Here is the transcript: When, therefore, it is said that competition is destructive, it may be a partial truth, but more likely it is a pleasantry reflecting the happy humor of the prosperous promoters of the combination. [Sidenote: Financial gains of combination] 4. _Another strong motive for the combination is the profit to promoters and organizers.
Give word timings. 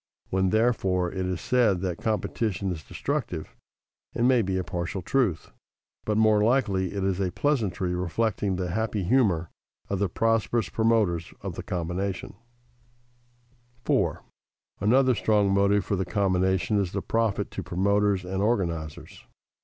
When, 0.31 0.49
therefore, 0.49 1.11
it 1.11 1.27
is 1.27 1.39
said 1.39 1.81
that 1.81 1.99
competition 1.99 2.71
is 2.71 2.81
destructive, 2.81 3.55
it 4.15 4.23
may 4.23 4.41
be 4.41 4.57
a 4.57 4.63
partial 4.63 5.03
truth, 5.03 5.51
but 6.05 6.17
more 6.17 6.43
likely 6.43 6.93
it 6.95 7.03
is 7.03 7.19
a 7.19 7.31
pleasantry 7.31 7.93
reflecting 7.93 8.55
the 8.55 8.71
happy 8.71 9.03
humor 9.03 9.51
of 9.89 9.99
the 9.99 10.09
prosperous 10.09 10.69
promoters 10.69 11.31
of 11.43 11.53
the 11.53 11.61
combination. 11.61 12.29
[Sidenote: 12.31 13.85
Financial 13.85 14.23
gains 14.23 14.79
of 14.79 14.81
combination] 14.81 14.81
4. 14.81 14.89
_Another 14.89 15.15
strong 15.15 15.53
motive 15.53 15.85
for 15.85 15.95
the 15.95 16.05
combination 16.05 16.79
is 16.79 16.93
the 16.93 17.03
profit 17.03 17.51
to 17.51 17.61
promoters 17.61 18.25
and 18.25 18.41
organizers. 18.41 19.25